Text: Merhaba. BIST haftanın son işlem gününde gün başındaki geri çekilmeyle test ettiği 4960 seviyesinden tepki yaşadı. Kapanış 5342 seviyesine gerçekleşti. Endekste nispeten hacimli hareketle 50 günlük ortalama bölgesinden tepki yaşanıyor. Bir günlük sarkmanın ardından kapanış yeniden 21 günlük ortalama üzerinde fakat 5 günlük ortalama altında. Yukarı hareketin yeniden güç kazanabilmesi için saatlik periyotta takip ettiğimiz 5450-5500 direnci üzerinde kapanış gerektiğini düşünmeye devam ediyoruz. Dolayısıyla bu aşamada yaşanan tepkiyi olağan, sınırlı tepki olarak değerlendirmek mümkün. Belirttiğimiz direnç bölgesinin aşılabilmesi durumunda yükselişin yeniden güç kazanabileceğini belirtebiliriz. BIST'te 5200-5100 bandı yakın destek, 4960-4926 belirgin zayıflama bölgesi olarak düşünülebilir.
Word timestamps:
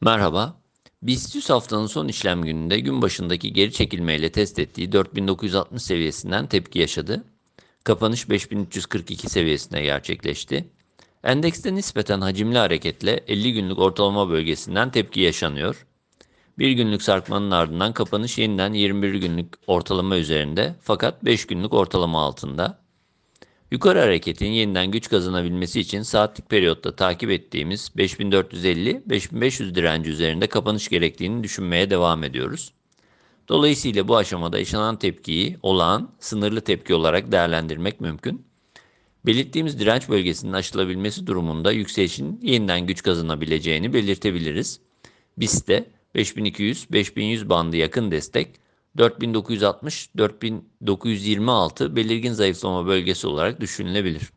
Merhaba. 0.00 0.60
BIST 1.02 1.50
haftanın 1.50 1.86
son 1.86 2.08
işlem 2.08 2.42
gününde 2.42 2.80
gün 2.80 3.02
başındaki 3.02 3.52
geri 3.52 3.72
çekilmeyle 3.72 4.32
test 4.32 4.58
ettiği 4.58 4.92
4960 4.92 5.82
seviyesinden 5.82 6.46
tepki 6.46 6.78
yaşadı. 6.78 7.24
Kapanış 7.84 8.30
5342 8.30 9.30
seviyesine 9.30 9.82
gerçekleşti. 9.82 10.68
Endekste 11.24 11.74
nispeten 11.74 12.20
hacimli 12.20 12.58
hareketle 12.58 13.24
50 13.28 13.52
günlük 13.52 13.78
ortalama 13.78 14.30
bölgesinden 14.30 14.90
tepki 14.90 15.20
yaşanıyor. 15.20 15.86
Bir 16.58 16.70
günlük 16.70 17.02
sarkmanın 17.02 17.50
ardından 17.50 17.92
kapanış 17.92 18.38
yeniden 18.38 18.72
21 18.72 19.14
günlük 19.14 19.54
ortalama 19.66 20.16
üzerinde 20.16 20.74
fakat 20.80 21.24
5 21.24 21.46
günlük 21.46 21.72
ortalama 21.72 22.22
altında. 22.22 22.85
Yukarı 23.70 24.00
hareketin 24.00 24.50
yeniden 24.50 24.90
güç 24.90 25.08
kazanabilmesi 25.08 25.80
için 25.80 26.02
saatlik 26.02 26.50
periyotta 26.50 26.96
takip 26.96 27.30
ettiğimiz 27.30 27.90
5450-5500 27.96 29.74
direnci 29.74 30.10
üzerinde 30.10 30.46
kapanış 30.46 30.88
gerektiğini 30.88 31.44
düşünmeye 31.44 31.90
devam 31.90 32.24
ediyoruz. 32.24 32.72
Dolayısıyla 33.48 34.08
bu 34.08 34.16
aşamada 34.16 34.58
yaşanan 34.58 34.98
tepkiyi 34.98 35.56
olağan, 35.62 36.10
sınırlı 36.20 36.60
tepki 36.60 36.94
olarak 36.94 37.32
değerlendirmek 37.32 38.00
mümkün. 38.00 38.46
Belirttiğimiz 39.26 39.80
direnç 39.80 40.08
bölgesinin 40.08 40.52
aşılabilmesi 40.52 41.26
durumunda 41.26 41.72
yükselişin 41.72 42.40
yeniden 42.42 42.86
güç 42.86 43.02
kazanabileceğini 43.02 43.92
belirtebiliriz. 43.92 44.80
BIST'te 45.38 45.84
5200-5100 46.14 47.48
bandı 47.48 47.76
yakın 47.76 48.10
destek, 48.10 48.48
4960-4926 48.98 51.96
belirgin 51.96 52.32
zayıflama 52.32 52.86
bölgesi 52.86 53.26
olarak 53.26 53.60
düşünülebilir. 53.60 54.32